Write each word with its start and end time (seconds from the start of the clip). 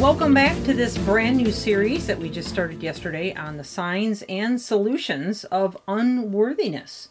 Welcome 0.00 0.32
back 0.32 0.56
to 0.64 0.72
this 0.72 0.96
brand 0.96 1.36
new 1.36 1.52
series 1.52 2.06
that 2.06 2.18
we 2.18 2.30
just 2.30 2.48
started 2.48 2.82
yesterday 2.82 3.34
on 3.34 3.58
the 3.58 3.62
signs 3.62 4.22
and 4.22 4.58
solutions 4.58 5.44
of 5.44 5.76
unworthiness. 5.86 7.10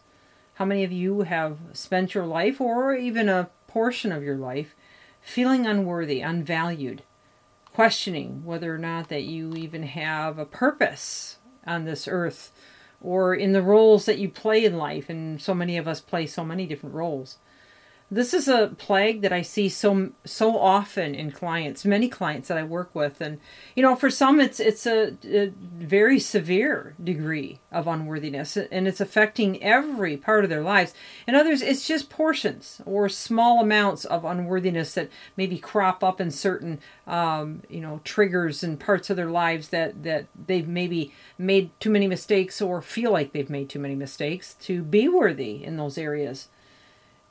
How 0.56 0.66
many 0.66 0.84
of 0.84 0.92
you 0.92 1.22
have 1.22 1.60
spent 1.74 2.16
your 2.16 2.26
life, 2.26 2.60
or 2.60 2.96
even 2.96 3.30
a 3.30 3.52
portion 3.68 4.12
of 4.12 4.24
your 4.24 4.36
life, 4.36 4.76
feeling 5.22 5.68
unworthy, 5.68 6.22
unvalued, 6.22 7.04
questioning 7.72 8.44
whether 8.44 8.74
or 8.74 8.80
not 8.80 9.10
that 9.10 9.24
you 9.24 9.54
even 9.54 9.84
have 9.84 10.40
a 10.40 10.46
purpose 10.46 11.38
on 11.68 11.86
this 11.86 12.08
earth 12.08 12.52
or 13.00 13.36
in 13.36 13.54
the 13.54 13.62
roles 13.62 14.06
that 14.06 14.18
you 14.18 14.28
play 14.28 14.66
in 14.66 14.76
life? 14.76 15.08
And 15.08 15.40
so 15.40 15.54
many 15.54 15.78
of 15.78 15.88
us 15.88 16.02
play 16.02 16.26
so 16.26 16.44
many 16.44 16.66
different 16.66 16.96
roles. 16.96 17.38
This 18.14 18.34
is 18.34 18.50
a 18.50 18.74
plague 18.78 19.22
that 19.22 19.32
I 19.32 19.42
see 19.42 19.70
so 19.70 20.12
so 20.26 20.58
often 20.60 21.16
in 21.16 21.32
clients, 21.32 21.86
many 21.86 22.10
clients 22.10 22.50
that 22.50 22.58
I 22.58 22.64
work 22.64 22.94
with, 22.94 23.22
and 23.22 23.40
you 23.74 23.82
know, 23.82 23.96
for 23.96 24.10
some 24.10 24.42
it's 24.42 24.60
it's 24.60 24.86
a, 24.86 25.16
a, 25.24 25.54
very 25.78 26.20
severe 26.20 26.94
degree 27.02 27.60
of 27.72 27.88
unworthiness, 27.88 28.58
and 28.58 28.86
it's 28.86 29.00
affecting 29.00 29.64
every 29.64 30.18
part 30.18 30.44
of 30.44 30.50
their 30.50 30.62
lives. 30.62 30.94
And 31.26 31.38
others, 31.38 31.62
it's 31.62 31.88
just 31.88 32.10
portions 32.10 32.82
or 32.86 33.08
small 33.08 33.62
amounts 33.62 34.04
of 34.04 34.26
unworthiness 34.26 34.94
that 34.96 35.10
maybe 35.38 35.58
crop 35.58 36.04
up 36.04 36.20
in 36.20 36.32
certain 36.32 36.82
um, 37.08 37.62
you 37.70 37.80
know 37.80 38.02
triggers 38.04 38.62
and 38.62 38.78
parts 38.78 39.10
of 39.10 39.16
their 39.16 39.32
lives 39.32 39.70
that 39.70 40.04
that 40.04 40.26
they've 40.48 40.68
maybe 40.68 41.14
made 41.38 41.70
too 41.80 41.90
many 41.90 42.08
mistakes 42.08 42.62
or 42.62 42.82
feel 42.82 43.14
like 43.14 43.32
they've 43.32 43.50
made 43.50 43.70
too 43.70 43.80
many 43.80 43.96
mistakes 43.96 44.56
to 44.56 44.84
be 44.84 45.08
worthy 45.08 45.64
in 45.64 45.78
those 45.78 45.98
areas 45.98 46.50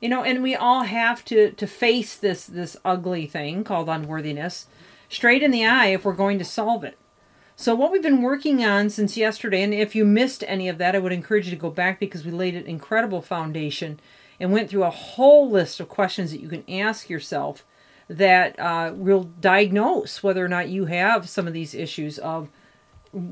you 0.01 0.09
know 0.09 0.23
and 0.23 0.43
we 0.43 0.55
all 0.55 0.83
have 0.83 1.23
to 1.25 1.51
to 1.51 1.67
face 1.67 2.15
this 2.15 2.45
this 2.45 2.75
ugly 2.83 3.27
thing 3.27 3.63
called 3.63 3.87
unworthiness 3.87 4.67
straight 5.07 5.43
in 5.43 5.51
the 5.51 5.65
eye 5.65 5.87
if 5.87 6.05
we're 6.05 6.13
going 6.13 6.39
to 6.39 6.45
solve 6.45 6.83
it. 6.83 6.97
So 7.57 7.75
what 7.75 7.91
we've 7.91 8.01
been 8.01 8.23
working 8.23 8.65
on 8.65 8.89
since 8.89 9.17
yesterday 9.17 9.61
and 9.61 9.73
if 9.73 9.93
you 9.93 10.03
missed 10.03 10.43
any 10.47 10.67
of 10.67 10.79
that 10.79 10.95
i 10.95 10.99
would 10.99 11.11
encourage 11.11 11.45
you 11.45 11.51
to 11.51 11.61
go 11.61 11.69
back 11.69 11.99
because 11.99 12.25
we 12.25 12.31
laid 12.31 12.55
an 12.55 12.65
incredible 12.65 13.21
foundation 13.21 13.99
and 14.39 14.51
went 14.51 14.69
through 14.69 14.83
a 14.83 14.89
whole 14.89 15.49
list 15.49 15.79
of 15.79 15.87
questions 15.87 16.31
that 16.31 16.41
you 16.41 16.49
can 16.49 16.67
ask 16.67 17.07
yourself 17.07 17.63
that 18.07 18.59
uh, 18.59 18.91
will 18.95 19.25
diagnose 19.39 20.23
whether 20.23 20.43
or 20.43 20.49
not 20.49 20.69
you 20.69 20.85
have 20.85 21.29
some 21.29 21.45
of 21.45 21.53
these 21.53 21.75
issues 21.75 22.17
of 22.17 22.49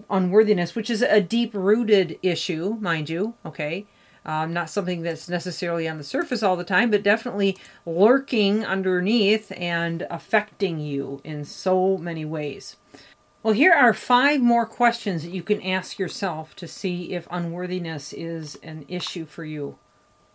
unworthiness 0.10 0.76
which 0.76 0.92
is 0.92 1.02
a 1.02 1.22
deep 1.22 1.52
rooted 1.54 2.20
issue 2.22 2.78
mind 2.80 3.10
you 3.10 3.34
okay 3.44 3.88
um, 4.26 4.54
not 4.54 4.70
something 4.70 5.02
that's 5.02 5.30
necessarily 5.30 5.88
on 5.88 5.98
the 5.98 6.04
surface 6.04 6.44
all 6.44 6.56
the 6.56 6.64
time, 6.64 6.92
but 6.92 7.04
definitely 7.04 7.58
lurking 7.86 8.66
underneath 8.66 9.52
and 9.56 10.06
affecting 10.10 10.80
you 10.80 11.22
in 11.24 11.46
so 11.46 11.98
many 11.98 12.26
ways. 12.26 12.76
Well, 13.42 13.54
here 13.54 13.74
are 13.74 13.94
five 13.94 14.42
more 14.42 14.66
questions 14.66 15.24
that 15.24 15.32
you 15.32 15.44
can 15.44 15.62
ask 15.62 15.98
yourself 15.98 16.56
to 16.58 16.68
see 16.68 17.14
if 17.14 17.28
unworthiness 17.32 18.12
is 18.12 18.56
an 18.62 18.86
issue 18.90 19.26
for 19.26 19.46
you. 19.46 19.78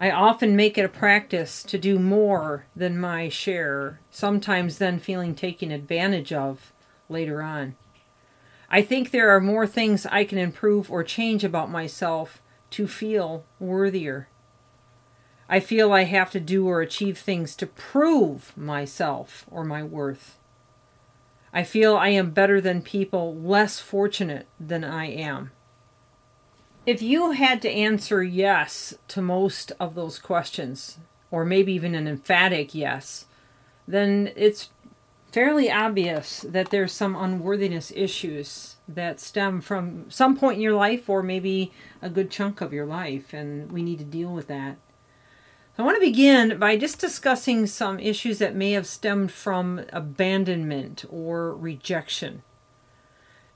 I 0.01 0.11
often 0.11 0.57
make 0.57 0.77
it 0.79 0.85
a 0.85 0.89
practice 0.89 1.63
to 1.65 1.79
do 1.79 1.99
more 1.99 2.67
than 2.75 2.99
my 2.99 3.29
share, 3.29 4.01
sometimes 4.11 4.79
then 4.79 4.99
feeling 4.99 5.35
taken 5.35 5.71
advantage 5.71 6.33
of 6.33 6.73
later 7.09 7.43
on. 7.43 7.77
I 8.71 8.83
think 8.83 9.11
there 9.11 9.31
are 9.31 9.41
more 9.41 9.67
things 9.67 10.07
I 10.07 10.25
can 10.25 10.39
improve 10.39 10.91
or 10.91 11.05
change 11.05 11.45
about 11.45 11.71
myself 11.71 12.41
to 12.75 12.89
feel 12.89 13.45
worthier. 13.61 14.27
I 15.49 15.61
feel 15.61 15.93
I 15.93 16.03
have 16.05 16.33
to 16.33 16.41
do 16.41 16.67
or 16.67 16.81
achieve 16.81 17.19
things 17.19 17.55
to 17.55 17.69
prove 17.69 18.53
myself 18.57 19.47
or 19.49 19.63
my 19.63 19.85
worth. 19.85 20.39
I 21.53 21.63
feel 21.63 21.97
I 21.97 22.09
am 22.09 22.33
better 22.33 22.61
than 22.61 22.83
people 22.83 23.33
less 23.33 23.79
fortunate 23.79 24.49
than 24.59 24.83
I 24.83 25.07
am. 25.07 25.53
If 26.85 27.01
you 27.01 27.31
had 27.31 27.63
to 27.63 27.71
answer 27.71 28.25
yes 28.25 28.95
to 29.07 29.23
most 29.23 29.71
of 29.79 29.95
those 29.95 30.19
questions, 30.19 30.99
or 31.31 31.45
maybe 31.45 31.73
even 31.75 31.95
an 31.95 32.09
emphatic 32.09 32.75
yes, 32.75 33.27
then 33.87 34.33
it's 34.35 34.71
fairly 35.31 35.71
obvious 35.71 36.41
that 36.41 36.71
there's 36.71 36.93
some 36.93 37.15
unworthiness 37.15 37.93
issues 37.95 38.74
that 38.87 39.21
stem 39.21 39.61
from 39.61 40.11
some 40.11 40.37
point 40.37 40.57
in 40.57 40.63
your 40.63 40.75
life 40.75 41.09
or 41.09 41.23
maybe 41.23 41.73
a 42.03 42.11
good 42.11 42.31
chunk 42.31 42.61
of 42.61 42.73
your 42.73 42.87
life, 42.87 43.33
and 43.33 43.73
we 43.73 43.83
need 43.83 43.99
to 43.99 44.05
deal 44.05 44.31
with 44.31 44.47
that. 44.49 44.77
I 45.77 45.83
want 45.83 45.97
to 45.97 46.01
begin 46.01 46.59
by 46.59 46.77
just 46.77 47.01
discussing 47.01 47.67
some 47.67 47.99
issues 47.99 48.39
that 48.39 48.55
may 48.55 48.73
have 48.73 48.87
stemmed 48.87 49.33
from 49.33 49.85
abandonment 49.93 51.05
or 51.11 51.53
rejection. 51.53 52.43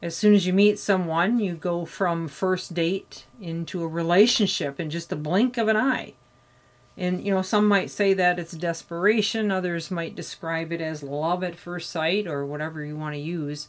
As 0.03 0.16
soon 0.16 0.34
as 0.34 0.47
you 0.47 0.53
meet 0.53 0.78
someone, 0.78 1.39
you 1.39 1.55
go 1.55 1.84
from 1.84 2.27
first 2.27 2.75
date 2.75 3.27
into 3.41 3.83
a 3.83 3.89
relationship 3.89 4.81
in 4.81 4.91
just 4.91 5.12
a 5.12 5.16
blink 5.16 5.59
of 5.59 5.69
an 5.69 5.77
eye. 5.77 6.15
And, 6.97 7.25
you 7.25 7.33
know, 7.33 7.43
some 7.43 7.69
might 7.69 7.91
say 7.91 8.15
that 8.15 8.41
it's 8.41 8.53
desperation, 8.53 9.53
others 9.53 9.91
might 9.91 10.16
describe 10.16 10.72
it 10.72 10.81
as 10.81 11.05
love 11.05 11.45
at 11.45 11.55
first 11.55 11.91
sight 11.91 12.27
or 12.27 12.45
whatever 12.45 12.84
you 12.84 12.97
want 12.97 13.15
to 13.15 13.21
use. 13.21 13.69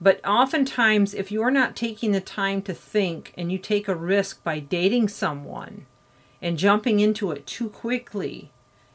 But 0.00 0.24
oftentimes, 0.26 1.12
if 1.12 1.30
you're 1.30 1.50
not 1.50 1.76
taking 1.76 2.12
the 2.12 2.20
time 2.20 2.62
to 2.62 2.74
think 2.74 3.34
and 3.36 3.52
you 3.52 3.58
take 3.58 3.86
a 3.86 3.94
risk 3.94 4.42
by 4.42 4.58
dating 4.58 5.08
someone 5.08 5.86
and 6.40 6.58
jumping 6.58 7.00
into 7.00 7.32
it 7.32 7.46
too 7.46 7.68
quickly, 7.68 8.50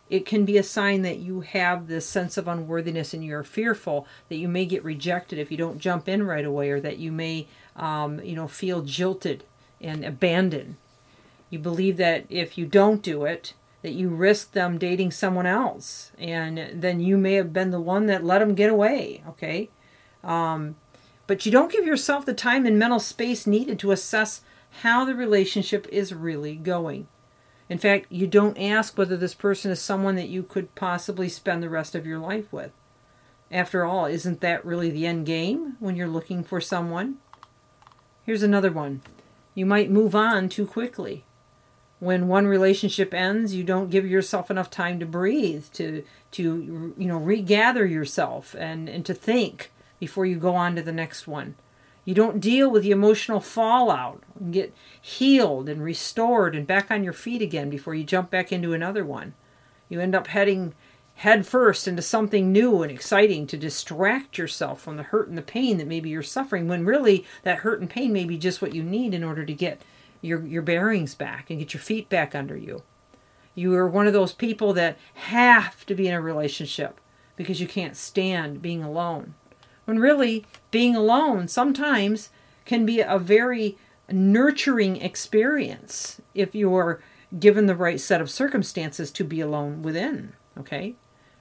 it 0.10 0.26
can 0.26 0.46
be 0.46 0.58
a 0.58 0.64
sign 0.64 1.04
that 1.04 1.20
you 1.20 1.42
have 1.42 1.88
this 1.88 2.08
sense 2.08 2.38
of 2.38 2.48
unworthiness 2.48 3.14
and 3.14 3.24
you're 3.24 3.44
fearful 3.44 4.08
that 4.30 4.38
you 4.38 4.48
may 4.48 4.66
get 4.66 4.84
rejected 4.84 5.38
if 5.38 5.52
you 5.52 5.58
don't 5.58 5.80
jump 5.80 6.08
in 6.08 6.24
right 6.24 6.46
away 6.46 6.70
or 6.70 6.80
that 6.80 6.98
you 6.98 7.12
may, 7.12 7.48
um, 7.76 8.20
you 8.22 8.36
know, 8.36 8.48
feel 8.48 8.82
jilted 8.82 9.44
and 9.82 10.04
abandoned 10.04 10.76
you 11.50 11.60
believe 11.60 11.98
that 11.98 12.26
if 12.30 12.58
you 12.58 12.66
don't 12.66 13.02
do 13.02 13.24
it, 13.26 13.54
that 13.82 13.94
you 13.94 14.10
risk 14.10 14.52
them 14.52 14.78
dating 14.78 15.12
someone 15.12 15.46
else, 15.46 16.12
and 16.18 16.70
then 16.74 17.00
you 17.00 17.18
may 17.18 17.34
have 17.36 17.54
been 17.54 17.72
the 17.72 17.80
one 17.80 18.08
that 18.08 18.24
let 18.24 18.40
them 18.40 18.56
get 18.56 18.70
away. 18.70 19.24
Okay, 19.28 19.70
um, 20.24 20.76
but 21.28 21.46
you 21.46 21.52
don't 21.52 21.72
give 21.72 21.86
yourself 21.86 22.26
the 22.26 22.34
time 22.34 22.66
and 22.66 22.78
mental 22.78 23.00
space 23.00 23.48
needed 23.48 23.80
to 23.80 23.92
assess 23.92 24.42
how 24.82 25.06
the 25.06 25.16
relationship 25.16 25.88
is 25.92 26.14
really 26.14 26.56
going. 26.56 27.08
In 27.70 27.78
fact, 27.78 28.08
you 28.12 28.28
don't 28.28 28.60
ask 28.60 28.98
whether 28.98 29.18
this 29.18 29.34
person 29.34 29.72
is 29.72 29.82
someone 29.82 30.16
that 30.16 30.30
you 30.30 30.44
could 30.44 30.76
possibly 30.76 31.30
spend 31.30 31.64
the 31.64 31.70
rest 31.70 31.96
of 31.96 32.06
your 32.06 32.20
life 32.20 32.52
with. 32.54 32.72
After 33.52 33.86
all, 33.86 34.06
isn't 34.06 34.42
that 34.42 34.66
really 34.66 34.90
the 34.90 35.06
end 35.08 35.26
game 35.26 35.78
when 35.80 35.96
you're 35.96 36.08
looking 36.08 36.44
for 36.44 36.62
someone? 36.62 37.18
Here's 38.24 38.44
another 38.44 38.72
one. 38.72 39.02
You 39.54 39.66
might 39.66 39.90
move 39.90 40.16
on 40.16 40.50
too 40.50 40.68
quickly 40.68 41.24
when 42.00 42.28
one 42.28 42.46
relationship 42.46 43.14
ends 43.14 43.56
you 43.56 43.64
don't 43.64 43.90
give 43.90 44.06
yourself 44.06 44.52
enough 44.52 44.70
time 44.70 45.00
to 45.00 45.06
breathe 45.06 45.66
to 45.74 46.04
to 46.32 46.94
you 46.98 47.08
know 47.08 47.18
regather 47.18 47.86
yourself 47.86 48.56
and 48.60 48.90
and 48.90 49.06
to 49.06 49.14
think 49.14 49.72
before 50.00 50.26
you 50.26 50.38
go 50.38 50.56
on 50.56 50.76
to 50.76 50.82
the 50.82 50.92
next 50.92 51.28
one 51.28 51.56
you 52.04 52.14
don't 52.14 52.40
deal 52.40 52.70
with 52.70 52.84
the 52.84 52.92
emotional 52.92 53.40
fallout 53.40 54.22
and 54.40 54.54
get 54.54 54.74
healed 55.02 55.68
and 55.68 55.84
restored 55.84 56.56
and 56.56 56.68
back 56.68 56.92
on 56.92 57.04
your 57.04 57.14
feet 57.14 57.42
again 57.42 57.70
before 57.70 57.96
you 57.96 58.04
jump 58.04 58.30
back 58.30 58.52
into 58.52 58.74
another 58.74 59.04
one 59.04 59.34
you 59.90 60.00
end 60.00 60.16
up 60.16 60.28
heading 60.28 60.74
head 61.16 61.48
first 61.48 61.88
into 61.88 62.02
something 62.02 62.52
new 62.52 62.84
and 62.84 62.92
exciting 62.92 63.48
to 63.48 63.58
distract 63.58 64.38
yourself 64.38 64.82
from 64.82 64.98
the 64.98 65.04
hurt 65.04 65.30
and 65.30 65.38
the 65.38 65.42
pain 65.42 65.78
that 65.78 65.88
maybe 65.88 66.10
you're 66.10 66.22
suffering 66.22 66.68
when 66.68 66.86
really 66.86 67.26
that 67.44 67.60
hurt 67.60 67.80
and 67.80 67.90
pain 67.90 68.12
may 68.12 68.26
be 68.26 68.38
just 68.38 68.62
what 68.62 68.76
you 68.76 68.84
need 68.84 69.14
in 69.14 69.24
order 69.24 69.46
to 69.46 69.54
get 69.54 69.82
your 70.22 70.46
your 70.46 70.62
bearings 70.62 71.16
back 71.16 71.50
and 71.50 71.60
get 71.60 71.74
your 71.74 71.82
feet 71.82 72.10
back 72.10 72.36
under 72.36 72.58
you. 72.58 72.84
You 73.54 73.74
are 73.76 73.88
one 73.88 74.08
of 74.08 74.14
those 74.14 74.34
people 74.34 74.74
that 74.74 74.98
have 75.14 75.86
to 75.86 75.96
be 75.96 76.08
in 76.08 76.14
a 76.14 76.20
relationship 76.20 77.00
because 77.38 77.62
you 77.62 77.68
can't 77.68 77.96
stand 77.96 78.62
being 78.62 78.84
alone. 78.84 79.36
When 79.86 80.00
really 80.00 80.46
being 80.72 80.96
alone 80.96 81.48
sometimes 81.48 82.30
can 82.66 82.86
be 82.86 83.00
a 83.00 83.18
very 83.18 83.78
nurturing 84.12 84.98
experience 84.98 86.22
if 86.34 86.54
you're 86.54 87.02
given 87.40 87.66
the 87.66 87.76
right 87.76 88.00
set 88.00 88.22
of 88.22 88.30
circumstances 88.30 89.12
to 89.12 89.24
be 89.24 89.42
alone 89.42 89.82
within. 89.82 90.34
Okay, 90.58 90.96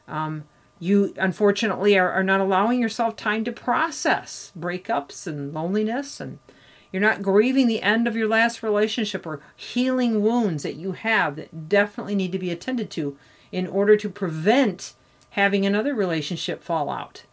um, 0.08 0.44
you 0.78 1.14
unfortunately 1.16 1.96
are, 1.96 2.10
are 2.10 2.24
not 2.24 2.40
allowing 2.40 2.80
yourself 2.80 3.16
time 3.16 3.44
to 3.44 3.52
process 3.52 4.52
breakups 4.58 5.26
and 5.26 5.54
loneliness 5.54 6.20
and 6.20 6.38
you're 6.94 7.00
not 7.00 7.22
grieving 7.22 7.66
the 7.66 7.82
end 7.82 8.06
of 8.06 8.14
your 8.14 8.28
last 8.28 8.62
relationship 8.62 9.26
or 9.26 9.40
healing 9.56 10.22
wounds 10.22 10.62
that 10.62 10.76
you 10.76 10.92
have 10.92 11.34
that 11.34 11.68
definitely 11.68 12.14
need 12.14 12.30
to 12.30 12.38
be 12.38 12.52
attended 12.52 12.88
to 12.92 13.16
in 13.50 13.66
order 13.66 13.96
to 13.96 14.08
prevent 14.08 14.94
having 15.30 15.66
another 15.66 15.92
relationship 15.92 16.62
fall 16.62 16.88
out. 16.88 17.24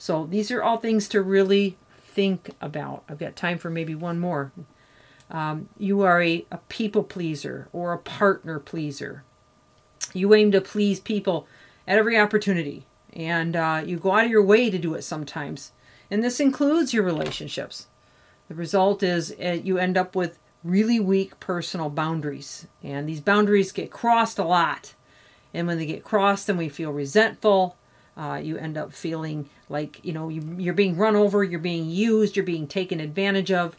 So 0.00 0.24
these 0.24 0.50
are 0.50 0.62
all 0.62 0.78
things 0.78 1.08
to 1.08 1.20
really 1.20 1.76
think 1.92 2.52
about. 2.62 3.04
I've 3.06 3.18
got 3.18 3.36
time 3.36 3.58
for 3.58 3.68
maybe 3.68 3.94
one 3.94 4.18
more. 4.18 4.50
Um, 5.30 5.68
you 5.76 6.00
are 6.00 6.22
a, 6.22 6.46
a 6.50 6.56
people 6.70 7.04
pleaser 7.04 7.68
or 7.70 7.92
a 7.92 7.98
partner 7.98 8.58
pleaser. 8.58 9.24
You 10.14 10.32
aim 10.32 10.52
to 10.52 10.62
please 10.62 11.00
people 11.00 11.46
at 11.86 11.98
every 11.98 12.18
opportunity, 12.18 12.86
and 13.12 13.54
uh, 13.54 13.82
you 13.84 13.98
go 13.98 14.12
out 14.12 14.24
of 14.24 14.30
your 14.30 14.42
way 14.42 14.70
to 14.70 14.78
do 14.78 14.94
it 14.94 15.02
sometimes. 15.02 15.72
And 16.10 16.24
this 16.24 16.40
includes 16.40 16.94
your 16.94 17.04
relationships. 17.04 17.86
The 18.48 18.54
result 18.54 19.02
is 19.02 19.36
uh, 19.38 19.58
you 19.62 19.76
end 19.76 19.98
up 19.98 20.16
with 20.16 20.38
really 20.64 20.98
weak 20.98 21.38
personal 21.40 21.90
boundaries, 21.90 22.66
and 22.82 23.06
these 23.06 23.20
boundaries 23.20 23.70
get 23.70 23.90
crossed 23.90 24.38
a 24.38 24.44
lot. 24.44 24.94
And 25.52 25.66
when 25.66 25.76
they 25.76 25.86
get 25.86 26.04
crossed, 26.04 26.46
then 26.46 26.56
we 26.56 26.70
feel 26.70 26.90
resentful. 26.90 27.76
Uh, 28.20 28.36
you 28.36 28.58
end 28.58 28.76
up 28.76 28.92
feeling 28.92 29.48
like 29.70 29.98
you 30.04 30.12
know 30.12 30.28
you, 30.28 30.42
you're 30.58 30.74
being 30.74 30.94
run 30.94 31.16
over, 31.16 31.42
you're 31.42 31.58
being 31.58 31.88
used, 31.88 32.36
you're 32.36 32.44
being 32.44 32.66
taken 32.66 33.00
advantage 33.00 33.50
of. 33.50 33.76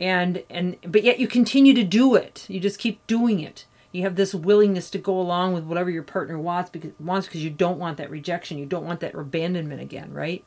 And 0.00 0.42
and 0.50 0.76
but 0.82 1.04
yet 1.04 1.20
you 1.20 1.28
continue 1.28 1.74
to 1.74 1.84
do 1.84 2.16
it. 2.16 2.44
You 2.48 2.58
just 2.58 2.80
keep 2.80 3.06
doing 3.06 3.38
it. 3.38 3.66
You 3.92 4.02
have 4.02 4.16
this 4.16 4.34
willingness 4.34 4.90
to 4.90 4.98
go 4.98 5.20
along 5.20 5.54
with 5.54 5.62
whatever 5.62 5.90
your 5.90 6.02
partner 6.02 6.38
wants 6.40 6.70
because 6.70 6.90
wants 6.98 7.28
because 7.28 7.44
you 7.44 7.50
don't 7.50 7.78
want 7.78 7.98
that 7.98 8.10
rejection. 8.10 8.58
You 8.58 8.66
don't 8.66 8.84
want 8.84 8.98
that 8.98 9.14
abandonment 9.14 9.80
again 9.80 10.12
right? 10.12 10.44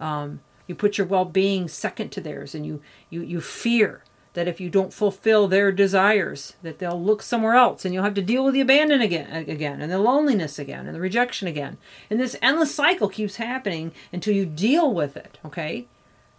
Um, 0.00 0.40
you 0.66 0.74
put 0.74 0.98
your 0.98 1.06
well-being 1.06 1.68
second 1.68 2.10
to 2.10 2.20
theirs 2.20 2.52
and 2.52 2.66
you 2.66 2.82
you 3.10 3.22
you 3.22 3.40
fear 3.40 4.02
that 4.34 4.48
if 4.48 4.60
you 4.60 4.70
don't 4.70 4.94
fulfill 4.94 5.46
their 5.46 5.70
desires 5.70 6.54
that 6.62 6.78
they'll 6.78 7.00
look 7.00 7.22
somewhere 7.22 7.54
else 7.54 7.84
and 7.84 7.92
you'll 7.92 8.04
have 8.04 8.14
to 8.14 8.22
deal 8.22 8.44
with 8.44 8.54
the 8.54 8.60
abandon 8.60 9.00
again 9.00 9.48
again 9.48 9.80
and 9.80 9.92
the 9.92 9.98
loneliness 9.98 10.58
again 10.58 10.86
and 10.86 10.94
the 10.94 11.00
rejection 11.00 11.48
again. 11.48 11.76
And 12.08 12.18
this 12.18 12.36
endless 12.40 12.74
cycle 12.74 13.08
keeps 13.08 13.36
happening 13.36 13.92
until 14.12 14.34
you 14.34 14.46
deal 14.46 14.92
with 14.92 15.16
it 15.16 15.38
okay? 15.44 15.86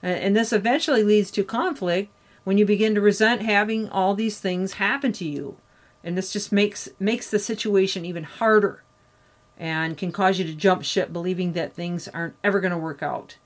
And, 0.01 0.17
and 0.19 0.35
this 0.35 0.53
eventually 0.53 1.03
leads 1.03 1.31
to 1.31 1.43
conflict 1.43 2.11
when 2.43 2.57
you 2.57 2.65
begin 2.65 2.95
to 2.95 3.01
resent 3.01 3.41
having 3.41 3.89
all 3.89 4.15
these 4.15 4.39
things 4.39 4.73
happen 4.73 5.11
to 5.13 5.25
you. 5.25 5.57
And 6.03 6.17
this 6.17 6.33
just 6.33 6.51
makes 6.51 6.89
makes 6.99 7.29
the 7.29 7.39
situation 7.39 8.05
even 8.05 8.23
harder 8.23 8.83
and 9.57 9.97
can 9.97 10.11
cause 10.11 10.39
you 10.39 10.45
to 10.45 10.55
jump 10.55 10.83
ship 10.83 11.13
believing 11.13 11.53
that 11.53 11.73
things 11.73 12.07
aren't 12.07 12.35
ever 12.43 12.59
going 12.59 12.71
to 12.71 12.77
work 12.77 13.03
out 13.03 13.37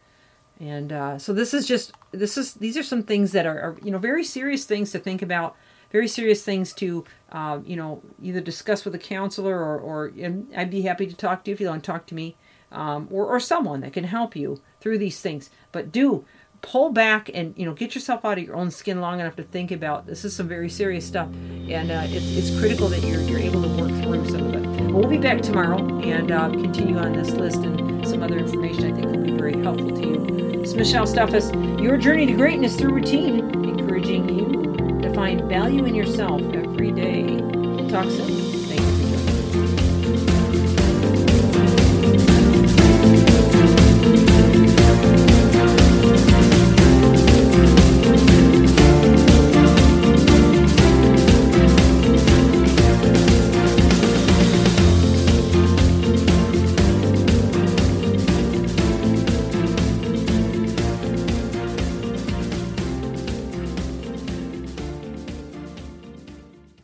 and 0.59 0.91
uh, 0.91 1.17
so 1.17 1.33
this 1.33 1.53
is 1.53 1.67
just 1.67 1.93
this 2.11 2.37
is 2.37 2.53
these 2.55 2.77
are 2.77 2.83
some 2.83 3.03
things 3.03 3.31
that 3.31 3.45
are, 3.45 3.59
are, 3.59 3.77
you 3.83 3.91
know 3.91 3.99
very 3.99 4.23
serious 4.23 4.65
things 4.65 4.91
to 4.91 4.99
think 4.99 5.21
about 5.21 5.55
very 5.91 6.07
serious 6.07 6.43
things 6.43 6.73
to 6.73 7.05
uh, 7.31 7.59
you 7.65 7.75
know 7.75 8.01
either 8.21 8.41
discuss 8.41 8.83
with 8.83 8.95
a 8.95 8.99
counselor 8.99 9.57
or, 9.57 9.77
or 9.79 10.13
i'd 10.55 10.71
be 10.71 10.81
happy 10.81 11.05
to 11.05 11.15
talk 11.15 11.43
to 11.43 11.51
you 11.51 11.53
if 11.53 11.61
you 11.61 11.67
want 11.67 11.83
to 11.83 11.91
talk 11.91 12.05
to 12.05 12.15
me 12.15 12.35
um, 12.71 13.07
or, 13.11 13.25
or 13.25 13.39
someone 13.39 13.81
that 13.81 13.93
can 13.93 14.03
help 14.03 14.35
you 14.35 14.61
through 14.79 14.97
these 14.97 15.19
things. 15.19 15.49
But 15.71 15.91
do 15.91 16.25
pull 16.63 16.89
back 16.89 17.29
and 17.35 17.53
you 17.55 17.65
know 17.65 17.73
get 17.73 17.93
yourself 17.93 18.25
out 18.25 18.39
of 18.39 18.43
your 18.43 18.55
own 18.55 18.71
skin 18.71 18.99
long 18.99 19.19
enough 19.19 19.35
to 19.35 19.43
think 19.43 19.71
about 19.71 20.07
this 20.07 20.25
is 20.25 20.35
some 20.35 20.47
very 20.47 20.67
serious 20.67 21.05
stuff 21.05 21.27
and 21.69 21.91
uh, 21.91 22.01
it's, 22.07 22.25
it's 22.35 22.59
critical 22.59 22.87
that 22.87 23.03
you're, 23.03 23.21
you're 23.21 23.39
able 23.39 23.61
to 23.61 23.67
work 23.79 23.91
through 24.01 24.27
some 24.27 24.47
of 24.47 24.55
it. 24.55 24.91
We'll 24.91 25.07
be 25.07 25.19
back 25.19 25.43
tomorrow 25.43 25.77
and 26.01 26.31
uh, 26.31 26.49
continue 26.49 26.97
on 26.97 27.13
this 27.13 27.29
list 27.29 27.57
and 27.57 27.86
some 28.07 28.23
other 28.23 28.37
information 28.37 28.85
i 28.85 28.95
think 28.95 29.05
will 29.07 29.23
be 29.23 29.31
very 29.31 29.61
helpful 29.61 29.91
to 29.91 30.01
you. 30.01 30.61
It's 30.61 30.73
michelle 30.73 31.05
Steffes, 31.05 31.51
your 31.81 31.97
journey 31.97 32.25
to 32.25 32.33
greatness 32.33 32.75
through 32.77 32.93
routine 32.93 33.39
encouraging 33.65 34.29
you 34.29 35.01
to 35.01 35.13
find 35.13 35.41
value 35.43 35.85
in 35.85 35.93
yourself 35.93 36.41
every 36.53 36.91
day. 36.91 37.37
Talk 37.89 38.09
soon 38.09 38.46